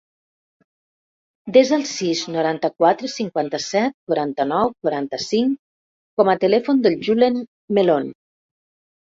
Desa 1.57 1.75
el 1.77 1.83
sis, 1.89 2.23
noranta-quatre, 2.35 3.09
cinquanta-set, 3.17 3.93
quaranta-nou, 4.13 4.73
quaranta-cinc 4.87 5.61
com 6.23 6.33
a 6.35 6.37
telèfon 6.47 6.83
del 6.89 6.99
Julen 7.11 7.39
Melon. 7.81 8.11